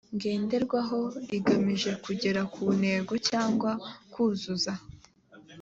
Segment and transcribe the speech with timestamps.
[0.15, 0.99] ngenderwaho
[1.37, 3.71] igamije kugera ku ntego cyangwa
[4.13, 4.73] kuzuza